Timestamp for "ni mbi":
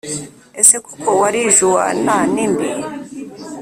2.33-2.71